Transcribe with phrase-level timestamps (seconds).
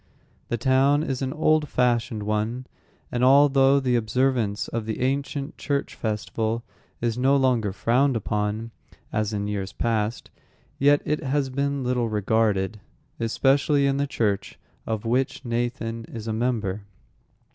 [0.47, 2.65] The town is an old fashioned one,
[3.11, 6.63] and although the observance of the ancient church festival
[7.01, 8.71] is no longer frowned upon,
[9.13, 10.31] as in years past,
[10.79, 12.79] yet it has been little regarded,
[13.19, 16.81] especially in the church of which Nathan is a member.